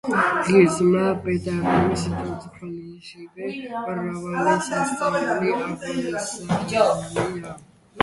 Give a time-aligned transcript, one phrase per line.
[0.45, 1.59] ღირსმა პეტრემ
[2.05, 6.29] სიცოცხლეშივე მრავალი სასწაული აღასრულა.